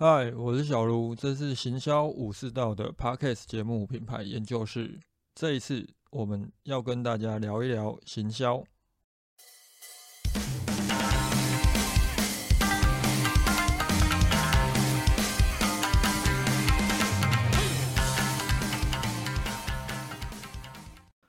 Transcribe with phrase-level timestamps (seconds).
[0.00, 5.00] 嗨，我是小卢，这是行销武士道的 Podcast 节目品牌研究室。
[5.34, 8.62] 这一次我们要跟大家聊一聊行销。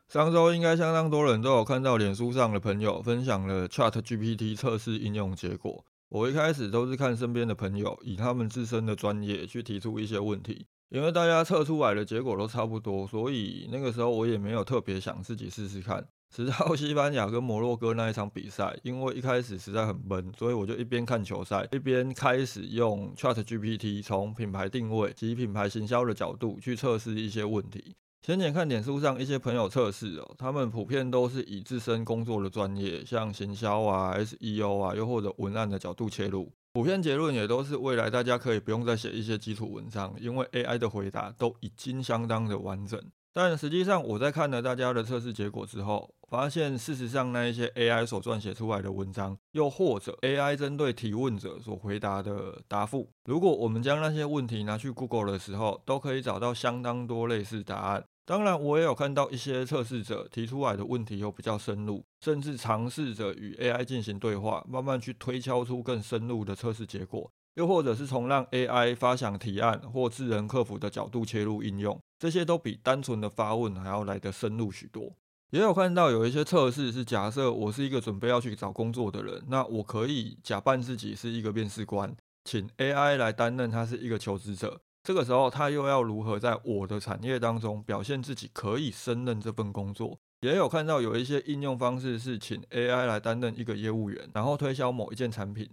[0.08, 5.84] 上周应该相当多人都有看到脸书上的朋友分享了 Chat GPT 测试应用结果。
[6.10, 16.08] 我一开始都是看身边的朋友，以他们自身的专业去提出一些问题，因为大家测出来的结果都差不多，所以那个时候我也没有特别想自己试试看。
[16.32, 27.96] 直到西班牙跟摩洛哥那一场比赛，因为一开始实在很闷，所以我就一边看球赛，一边开始用 Chat GPT 从品牌定位及品牌行销的角度去测试一些问题。
[28.22, 43.02] 前年看脸书上一些朋友测试哦，他们普遍都是以自身工作的专业，像行销啊、SEO 啊，又或者文案的角度切入，普遍结论也都是未来大家可以不用再写一些基础文章，因为 AI 的回答都已经相当的完整。
[43.32, 58.04] 但实际上我在看了大家的测试结果之后，发现事实上那一些 AI 所撰写出来的文章，又或者 AI 针对提问者所回答的答复，如果我们将那些问题拿去 Google 的时候，都可以找到相当多类似答案。
[58.26, 67.32] 当然，我也有看到一些测试者提出来的问题又比较深入，甚至尝试着与 AI 进行对话，慢慢去推敲出更深入的测试结果。
[67.56, 75.12] 又或者是从让 AI 发想提案或智能客服的角度切入应用，这些都比单纯的发问还要来得深入许多。
[75.52, 84.80] 也有看到有一些测试是假设我是一个准备要去找工作的人，那我可以假扮自己是一个面试官，请 AI 来担任他是一个求职者。
[85.04, 90.20] 这个时候，他又要如何在我的产业当中表现自己可以胜任这份工作？
[90.42, 95.68] 也有看到有一些应用方式是请 AI 来担任一个业务员，然后推销某一件产品，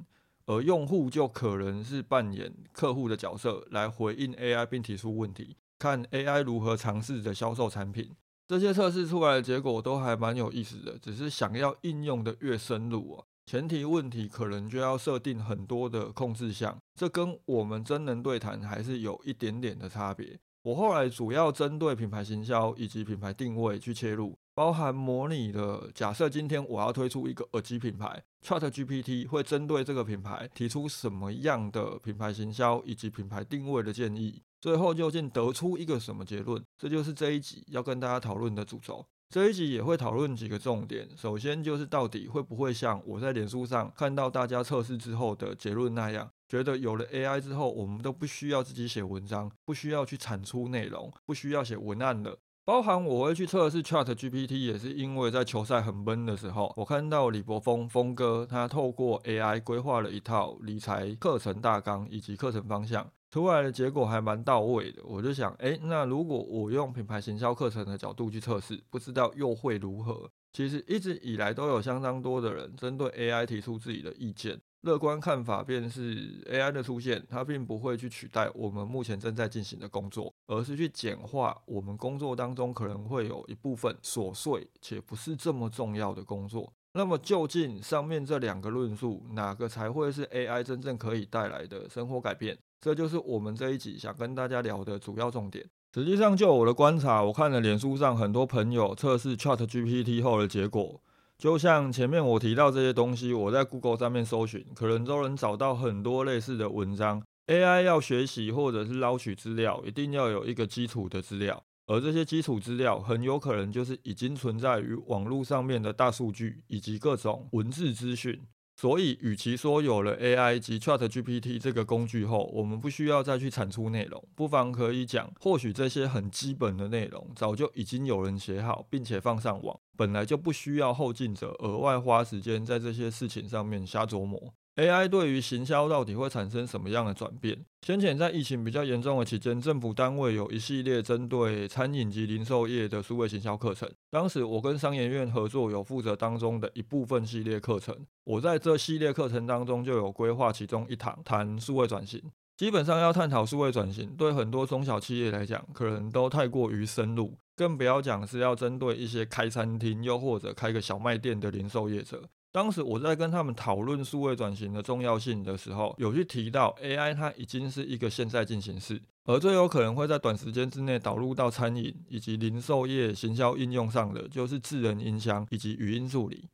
[0.47, 8.13] 而用户就可能是扮演客户的角色来回应 AI 并提出问题，看 AI 如何尝试着销售产品。
[8.49, 13.25] 这些测试出来的结果都还蛮有意思的，只是想要应用的越深入啊。
[13.45, 20.39] 前提问题可能就要设定很多的控制项，这跟我们真人对谈还是有一点点的差别。
[20.63, 36.63] 我后来主要针对品牌行销以及品牌定位去切入，包含模拟的假设，今天我要推出一个耳机品牌，Chat GPT 会针对这个品牌提出什么样的品牌行销以及品牌定位的建议，最后究竟得出一个什么结论？
[36.79, 39.07] 这就是这一集要跟大家讨论的主轴。
[39.29, 52.39] 这一集也会讨论几个重点，首先就是到底会不会像我在脸书上看到大家测试之后的结论那样，觉得有了 AI 之后，我们都不需要自己写文章，不需要去产出内容，不需要写文案了。
[52.65, 63.09] 包含我会去测试 Chat GPT，也是因为在球赛很闷的时候，我看到李博峰峰哥他透过 AI 规划了一套理财课程大纲以及课程方向。
[63.31, 70.31] 出来的结果还蛮到位的，我就想，哎，那如果我用品牌行销课程的角度去测试，不知道又会如何？
[70.53, 86.73] 其实一直以来都有相当多的人针对 AI 提出自己的意见，乐观看法便是 AI 的出现，它并不会去取代我们目前正在进行的工作，而是去简化我们工作当中可能会有一部分琐碎且不是这么重要的工作。
[86.95, 92.57] 那么究竟上面这两个论述，哪个才会是 AI 真正可以带来的生活改变？
[92.81, 95.65] 这就是我们这一集想跟大家聊的主要重点。
[95.95, 101.01] 实际上，就我的观察，我看了脸书上很多朋友测试 Chat GPT 后的结果，
[101.39, 107.23] 就像前面我提到这些东西，我在 Google 上面搜寻，可能都能找到很多类似的文章。
[107.47, 118.39] AI 要学习或者是捞取资料，一定要有一个基础的资料，而这些基础资料很有可能就是已经存在于网络上面的大数据以及各种文字资讯。
[118.79, 134.53] 所以，与其说有了 AI 及 Chat GPT 这个工具后，我们不需要再去产出内容，不妨可以讲，或许这些很基本的内容早就已经有人写好，并且放上网，本来就不需要后进者额外花时间在这些事情上面瞎琢磨。
[134.77, 137.65] AI 对于行销到底会产生什么样的转变？
[137.81, 143.91] 先前在疫情比较严重的期间，政府单位有一系列针对餐饮及零售业的数位行销课程。
[144.11, 147.97] 当时我跟商研院合作，有负责当中的一部分系列课程。
[148.25, 152.23] 我在这系列课程当中就有规划其中一堂谈数位转型。
[152.59, 162.23] 基本上要探讨数位转型，对很多中小企业来讲，可能都太过于深入，更不要讲是要针对一些开餐厅又或者开个小卖店的零售业者。
[162.57, 176.49] 当时我在跟他们讨论数位转型的重要性的时候，有去提到 AI 它已经是一个现在进行式，而最有可能会在短时间之内导入到餐饮以及零售业行销应用上的，就是智能音箱以及语音助理。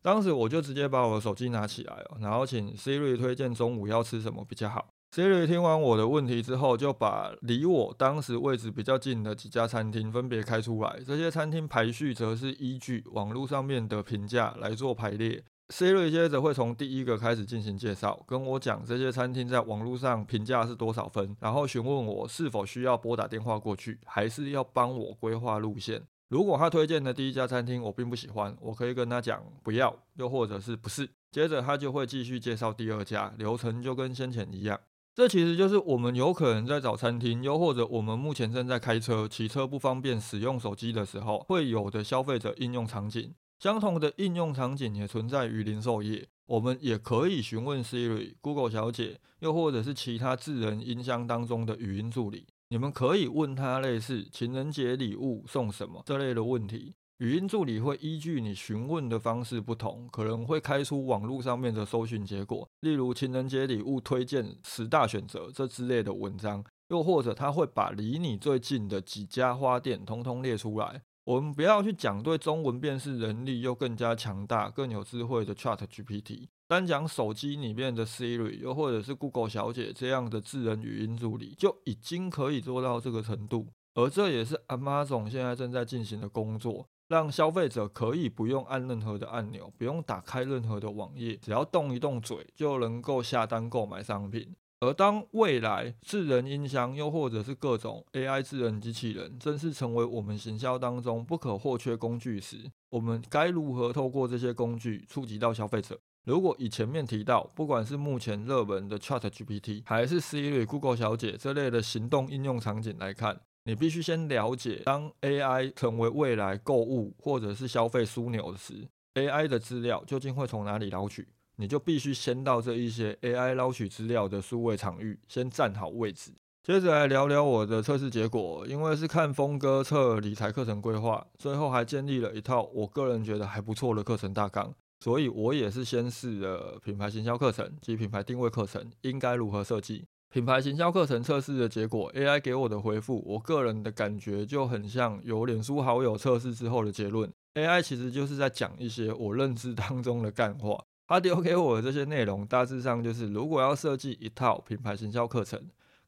[0.00, 4.94] 当时我就直接把我的手机拿起来，然后请 Siri 推荐中午要吃什么比较好。
[5.10, 11.00] Siri 听完我的问题之后，就把离我当时位置比较近的几家餐厅分别开出来。
[11.04, 15.42] 这些餐厅排序则是依据网络上面的评价来做排列。
[15.70, 26.02] Siri 接着会从第一个开始进行介绍，跟我讲这些餐厅在网络上评价是多少分，然后询问我是否需要拨打电话过去，还是要帮我规划路线。
[26.28, 31.08] 如果他推荐的第一家餐厅我并不喜欢，我可以跟他讲不要，又或者是不是。
[31.32, 34.78] 接着他就会继续介绍第二家，流程就跟先前一样。
[35.18, 43.34] 这其实就是我们有可能在找餐厅，又或者我们目前正在开车、骑车不方便使用手机的时候，会有的消费者应用场景。
[43.58, 52.46] 相同的应用场景也存在于零售业，我们也可以询问 Siri、Google 小姐，又或者是其他智能音箱当中的语音助理。
[52.68, 56.94] 你们可以问他类似情人节礼物送什么这类的问题。
[57.18, 71.02] 语音助理会依据你询问的方式不同，可能会开出网络上面的搜寻结果，例如情人节礼物推荐十大选择这之类的文章，又或者他会把离你最近的几家花店通通列出来。
[71.24, 83.66] 我们不要去讲对中文辨识能力又更加强大、更有智慧的 Chat GPT，单讲手机里面的 Siri，又或者是 Google 小姐这样的智能语音助理，就已经可以做到这个程度。
[83.94, 86.86] 而这也是 Amazon 现在正在进行的工作。
[87.08, 94.54] 让消费者可以不用按任何的按钮，不用打开任何的网页，只要动一动嘴就能够下单购买商品。
[94.80, 105.98] 而当未来智能音箱又或者是各种 AI 智能机器人正式成为我们行销当中不可或缺工具时，我们该如何透过这些工具触及到消费者？
[106.26, 113.40] 如果以前面提到，不管是目前热门的 ChatGPT，还是 Siri、Google 小姐这类的行动应用场景来看。
[113.68, 121.28] 你必须先了解，当 AI 成为未来购物或者是消费枢纽时，AI 的资料究竟会从哪里捞取？
[121.56, 126.32] 你就必须先到这一些 AI 捞取资料的数位场域，先站好位置。
[126.62, 140.06] 接着来聊聊我的测试结果，因为是看峰哥测理财课程规划，最后还建立了一套我个人觉得还不错的课程大纲，所以我也是先试了品牌行销课程及品牌定位课程应该如何设计。
[140.30, 147.32] 品牌行销课程测试的结果，AI 给我的回复，我个人的感觉就很像有脸书好友测试之后的结论。
[147.54, 150.84] AI 其实就是在讲一些我认知当中的干话。
[151.06, 155.58] 他丢给我的这些内容，大致上就是：如果要设计一套品牌行销课程，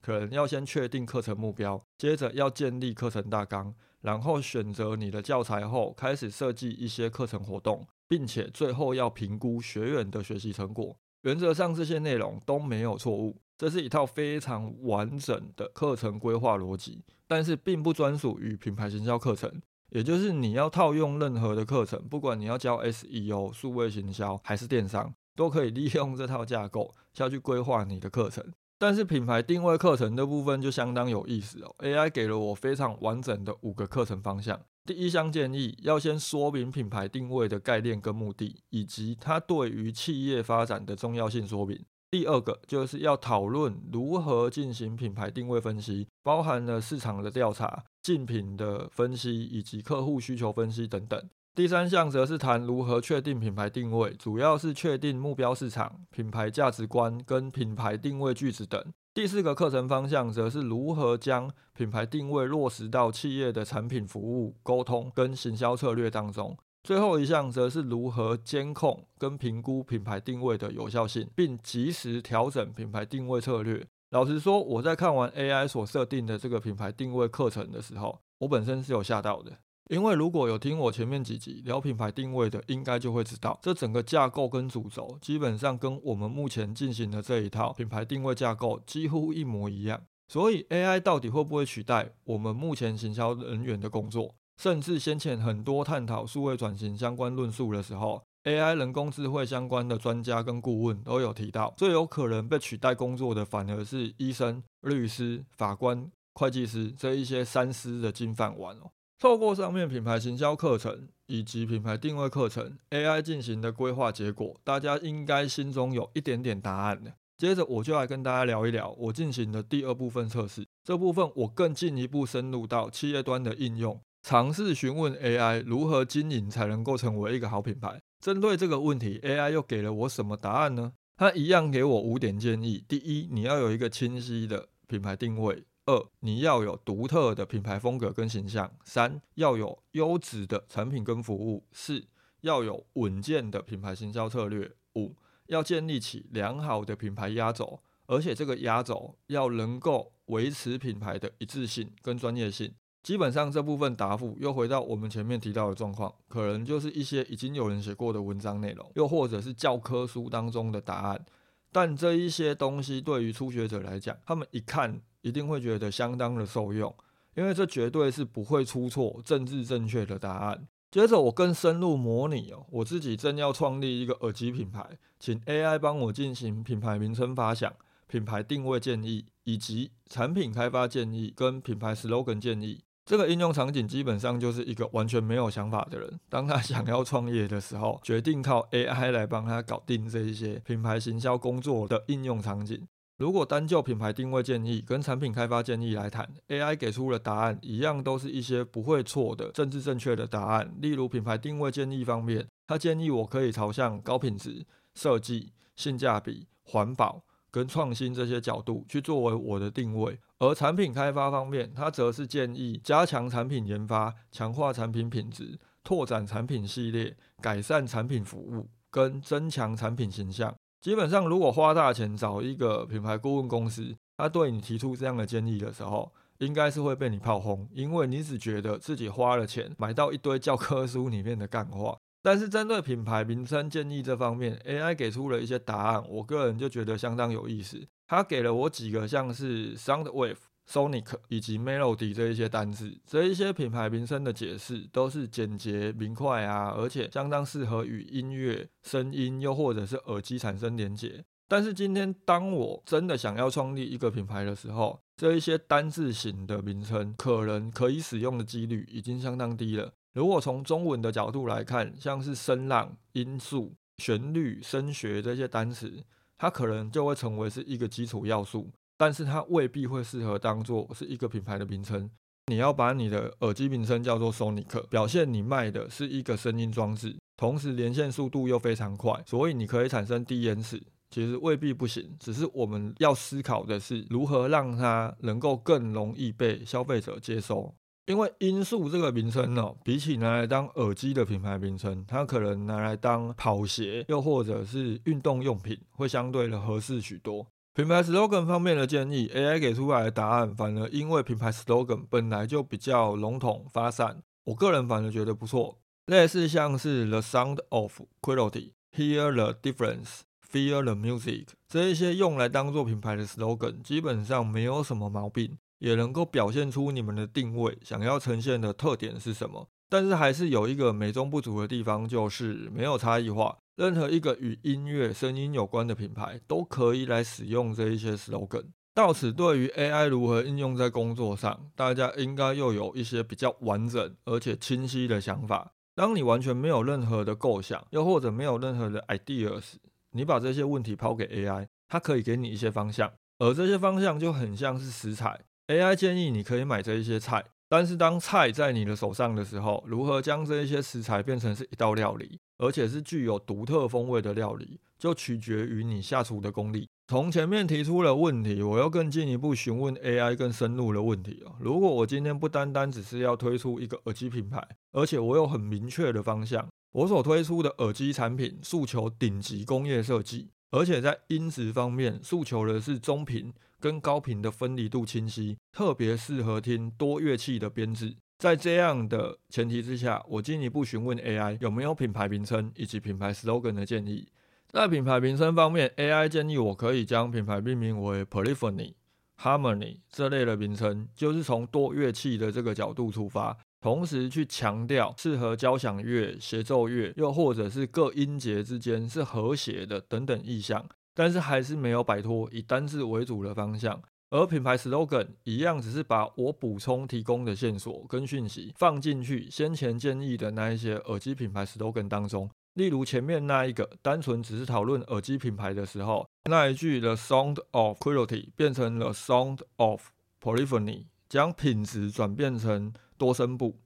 [0.03, 10.95] 可能要先确定课程目标，接着要建立课程大纲，然后选择你的教材后，开始设计一些课程活动，并且最后要评估学员的学习成果。
[11.23, 13.41] 原则上这些内容都没有错误。
[13.61, 19.61] 这是一套非常完整的课程规划逻辑，但是并不专属于品牌行销课程。
[19.91, 28.43] 也就是你要套用任何的课程，不管你要教 SEO、数位行销还是电商，都可以利用这套架构下去规划你的课程。
[28.79, 31.75] 但是品牌定位课程的部分就相当有意思哦。
[31.81, 34.59] AI 给了我非常完整的五个课程方向。
[34.87, 41.79] 第一项建议要先说明品牌定位的概念跟目的，以及它对于企业发展的重要性说明。
[42.11, 51.23] 第二个就是要讨论如何进行品牌定位分析，包含了市场的调查、竞品的分析以及客户需求分析等等。
[51.55, 58.85] 第三项则是谈如何确定品牌定位，主要是确定目标市场、品牌价值观跟品牌定位句子等。
[59.15, 66.57] 第四个课程方向则是如何将品牌定位落实到企业的产品、服务、沟通跟行销策略当中。
[66.83, 73.87] 最后一项则是如何监控跟评估品牌定位的有效性，并及时调整品牌定位策略。
[74.11, 79.59] 老实说，我在看完 AI 所设定的这个品牌定位课程的时候，我本身是有吓到的。
[79.91, 90.01] 因为如果有听我前面几集聊品牌定位的，应该就会知道，这整个架构跟主轴基本上跟我们目前进行的这一套品牌定位架构几乎一模一样。
[90.29, 94.35] 所以 AI 到底会不会取代我们目前行销人员的工作？
[94.61, 108.91] 甚至先前很多探讨数位转型相关论述的时候，AI 人工智慧相关的专家跟顾问都有提到，最有可能被取代工作的反而是医生、律师、法官、会计师这一些三师的金饭碗哦。
[109.19, 117.13] 透过上面品牌行销课程以及品牌定位课程，AI 进行的规划结果，大家应该心中有一点点答案了。
[117.39, 123.99] 接着我就来跟大家聊一聊我进行的第二部分测试，这部分我更进一步深入到企业端的应用。
[124.23, 128.01] 尝试询问 AI 如何经营才能够成为一个好品牌。
[128.21, 130.93] 针对这个问题，AI 又给了我什么答案呢？
[131.17, 142.07] 它一样给我五点建议：第一，你要有一个清晰的品牌定位；二，你要有独特的品牌风格跟形象；三，要有优质的产品跟服务；四，
[142.43, 145.15] 要有稳健的品牌行销策略；五，
[145.47, 147.81] 要建立起良好的品牌压轴。
[148.07, 152.75] 而且这个压轴要能够维持品牌的一致性跟专业性。
[153.03, 161.25] 基本上这部分答复又回到我们前面提到的状况，可能就是一些已经有人写过的文章内容，又或者是教科书当中的答案。
[161.73, 166.95] 但这一些东西对于初学者来讲，他们一看一定会觉得相当的受用，
[167.35, 170.67] 因为这绝对是不会出错、政治正确的答案。
[170.91, 174.85] 接着我更深入模拟哦，我自己正要创立一个耳机品牌，
[175.19, 177.73] 请 AI 帮我进行品牌名称发想、
[178.09, 182.83] 品牌定位建议，以及产品开发建议跟品牌 slogan 建议。
[183.11, 192.87] 这个应用场景基本上就是一个完全没有想法的人，当他想要创业的时候，决定靠 AI 来帮他搞定这一些品牌行销工作的应用场景。
[193.19, 200.73] 如果单就品牌定位建议跟产品开发建议来谈，AI 给出的答案一样都是一些不会错的政治正确的答案。
[200.79, 204.65] 例如品牌定位建议方面，他建议我可以朝向高品质、
[204.95, 207.25] 设计、性价比、环保。
[207.53, 220.55] 跟创新这些角度去作为我的定位，而产品开发方面，它则是建议加强产品研发，强化产品品质，拓展产品系列，改善产品服务，跟增强产品形象。
[220.81, 231.99] 基本上，如果花大钱找一个品牌顾问公司，他对你提出这样的建议的时候，应该是会被你炮轰，因为你只觉得自己花了钱买到一堆教科书里面的干话。
[232.23, 237.87] 但是针对品牌名称建议这方面，AI 给出了一些答案，我个人就觉得相当有意思。
[238.11, 240.35] 他给了我几个像是 Soundwave、
[240.69, 251.25] Sonic 以及 Melody 这一些单字，这一些品牌名称的解释都是简洁明快啊，而且相当适合与音乐、声音又或者是耳机产生连结。
[251.47, 259.93] 但是今天当我真的想要创立一个品牌的时候，这一些单字型的名称可能可以使用的几率已经相当低了。
[260.15, 266.03] 如果从中文的角度来看，像是声浪、音速、旋律、声学这些单词，
[266.41, 272.11] 它可能就会成为是一个基础要素，但是它未必会适合当做是一个品牌的名称。
[272.47, 280.83] 你要把你的耳机名称叫做 Sonic，表现你卖的是一个声音装置，同时连线速度又非常快，所以你可以产生低延迟。
[281.11, 287.75] 其实未必不行，只是我们要思考的是如何让它能够更容易被消费者接收。
[288.11, 297.47] 因为音速这个名称呢，比起拿来当耳机的品牌名称，它可能拿来当跑鞋，又或者是运动用品，会相对的合适许多。
[297.73, 305.79] 品牌 slogan 方面的建议，AI 给出来的答案，反而因为品牌 slogan 本来就比较笼统发散，我个人反而觉得不错。
[306.07, 315.59] 类似像是 The Sound of Quality，Hear the Difference，Feel the Music，这一些用来当做品牌的 slogan，基本上没有什么毛病。
[315.81, 319.69] 也能够表现出你们的定位，想要呈现的特点是什么？
[319.89, 323.59] 但是还是有一个美中不足的地方，就是没有差异化。
[323.77, 328.67] 任何一个与音乐、声音有关的品牌，都可以来使用这一些 slogan。
[328.95, 335.73] 到此，对于 AI 如何应用在工作上，大家应该又有一些比较完整而且清晰的想法。
[335.95, 339.75] 当你完全没有任何的构想，又或者没有任何的 ideas，
[340.13, 345.41] 你把这些问题抛给 AI，它可以给你一些方向，而这些方向就很像是食材。
[345.71, 356.89] AI 建议你可以买这一些菜，但是当菜在你的手上的时候，如何将这一些食材变成是一道料理，而且是具有独特风味的料理，就取决于你下厨的功力。
[357.07, 361.55] 从前面提出了问题，我要更进一步询问 AI 更深入的问题哦。
[361.61, 364.61] 如果我今天不单单只是要推出一个耳机品牌，
[364.91, 373.53] 而且我有很明确的方向，我所推出的耳机产品诉求顶级工业设计，而且在音质方面诉求的是中频。
[373.83, 378.15] 跟高频的分离度清晰，特别适合听多乐器的编制。
[378.37, 384.29] 在这样的前提之下，我进一步询问 AI 有没有品牌名称以及品牌 slogan 的建议。
[384.69, 388.93] 在品牌名称方面，AI 建议我可以将品牌命名为 Polyphony、
[389.39, 400.87] Harmony 这类的名称，就是从多乐器的这个角度出发，同时去强调适合交响乐、协奏乐，又或者是各音节之间是和谐的等等意象。
[401.13, 412.49] 但是还是没有摆脱以单字为主的方向，而品牌 slogan 一样，只是把我补充提供的线索跟讯息放进去先前建议的那一些耳机品牌 slogan 当中。
[412.75, 420.11] 例如前面那一个单纯只是讨论耳机品牌的时候，那一句 The Sound of Quality 变成了 Sound of
[420.41, 423.77] Polyphony，将品质转变成多声部。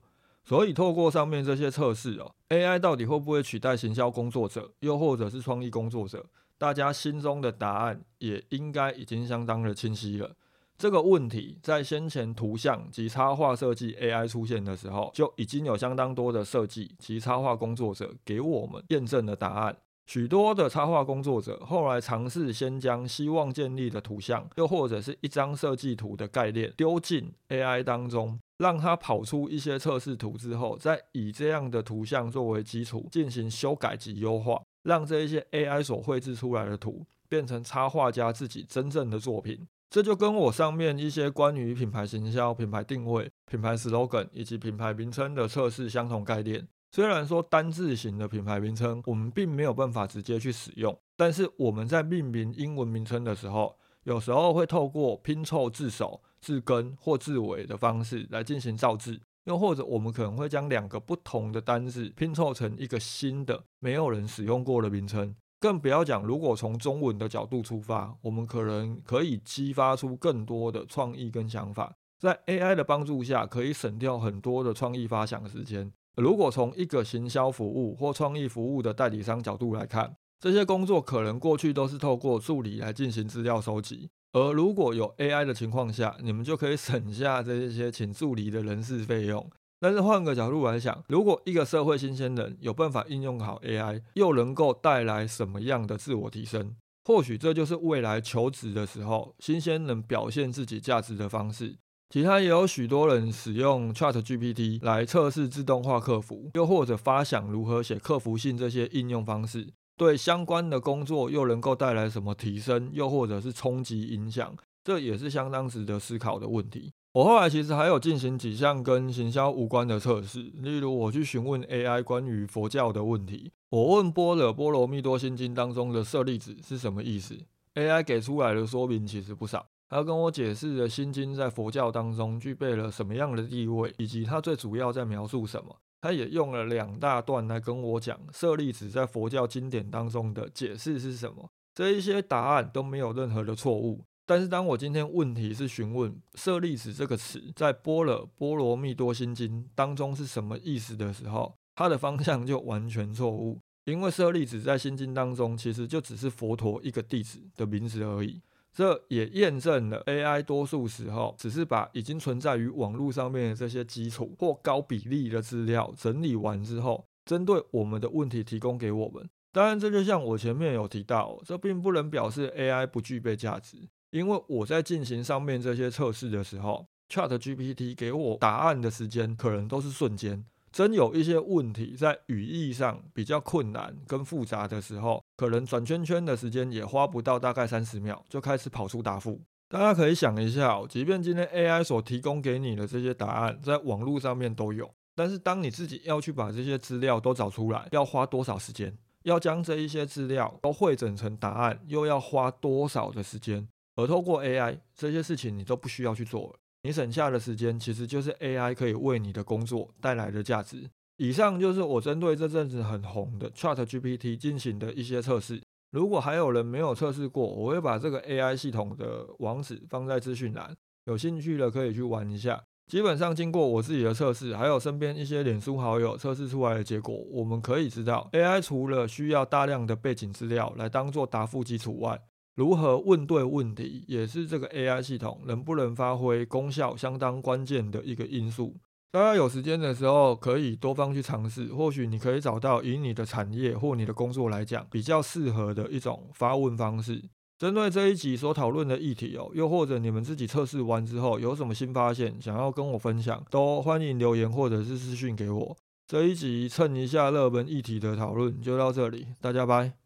[0.44, 6.24] 所以透过上面这些测试哦，AI 到底会不会取代行销工作者，又或者是创意工作者？
[6.58, 10.36] 大家心中的答案也应该已经相当的清晰了。
[10.76, 19.76] 这个问题在先前图像及插画设计 AI 出现的时候，就已经有相当多的设计及插画工作者给我们验证了答案。
[20.06, 39.66] 许多的插画工作者后来尝试先将希望建立的图像，又或者是一张设计图的概念丢进 AI 当中，让它跑出一些测试图之后，再以这样的图像作为基础进行修改及优化，让这一些 AI 所绘制出来的图变成插画家自己真正的作品。
[39.88, 46.66] 这就跟我上面一些关于品牌行销、品牌定位、品牌 slogan 以及品牌名称的测试相同概念。
[46.94, 65.34] 虽然说单字型的品牌名称我们并没有办法直接去使用，但是我们在命名英文名称的时候，有时候会透过拼凑字首、字根或字尾的方式来进行造字，又或者我们可能会将两个不同的单字拼凑成一个新的没有人使用过的名称。
[65.58, 75.92] 更不要讲，如果从中文的角度出发，我们可能可以激发出更多的创意跟想法，在 AI 的帮助下，可以省掉很多的创意发想时间。
[76.16, 89.50] 如果从一个行销服务或创意服务的代理商角度来看，这些工作可能过去都是透过助理来进行资料收集，而如果有 AI 的情况下，你们就可以省下这些请助理的人事费用。
[89.80, 96.76] 但是换个角度来想，如果一个社会新鲜人有办法应用好 AI，又能够带来什么样的自我提升？
[97.04, 101.76] 或许这就是未来求职的时候，新鲜人表现自己价值的方式。
[102.10, 116.92] 其他也有许多人使用 Chat GPT 来测试自动化客服，又或者发想如何写客服信这些应用方式，对相关的工作又能够带来什么提升，又或者是冲击影响，这也是相当值得思考的问题。
[117.14, 127.36] 我后来其实还有进行几项跟行销无关的测试，例如我去询问 AI 关于佛教的问题，我问般若波罗蜜多心经当中的舍利子是什么意思
[127.74, 129.66] ，AI 给出来的说明其实不少。
[129.88, 135.76] 他跟我解释了《心经》在佛教当中具备了什么样的地位，以及它最主要在描述什么。
[136.00, 141.48] 他也用了两大段来跟我讲舍利子在佛教经典当中的解释是什么。
[141.74, 144.04] 这一些答案都没有任何的错误。
[144.26, 153.60] 但是当我今天问题是询问舍利子这个词在《般若波罗蜜多心经》当中是什么意思的时候，它的方向就完全错误。
[153.84, 158.40] 因为舍利子在心经当中其实就只是佛陀一个弟子的名字而已。
[158.74, 169.30] 这也验证了 AI 多数时候只是把已经存在于网络上面的这些基础或高比例的资料整理完之后，针对我们的问题提供给我们。
[169.52, 173.76] 当然，这就像我前面有提到，这并不能表示 AI 不具备价值，
[174.10, 180.44] 因为我在进行上面这些测试的时候，ChatGPT 给我答案的时间可能都是瞬间。
[180.74, 189.40] 真有一些问题在语义上比较困难跟复杂的时候，可能转圈圈的时间也花不到大概三十秒就开始跑出答复。
[189.68, 198.98] 大家可以想一下，即便今天 AI 所提供给你的这些答案在网络上面都有，但是当你自己要去把这些资料都找出来，要花多少时间？
[199.22, 203.68] 要将这一些资料都汇整成答案，又要花多少的时间？
[203.94, 206.58] 而透过 AI 这些事情，你都不需要去做了。
[206.84, 210.90] 你省下的时间，其实就是 AI 可以为你的工作带来的价值。
[211.16, 215.62] 以上就是我针对这阵子很红的 Chat GPT 进行的一些测试。
[215.92, 222.62] 如果还有人没有测试过，我会把这个 AI 系统的网址放在资讯栏，有兴趣的可以去玩一下。
[222.92, 232.20] 基本上经过我自己的测试，还有身边一些脸书好友测试出来的结果，我们可以知道，AI 除了需要大量的背景资料来当做答复基础外，
[232.54, 238.76] 如何问对问题，也是这个 AI 系统能不能发挥功效相当关键的一个因素。
[239.10, 247.22] 大家有时间的时候，可以多方去尝试，或许你可以找到以你的产业或你的工作来讲比较适合的一种发问方式。
[247.56, 255.76] 针对这一集所讨论的议题哦，又或者你们自己测试完之后有什么新发现，想要跟我分享，都欢迎留言或者是私讯给我。
[256.06, 260.03] 这一集蹭一下热门议题的讨论就到这里，大家拜。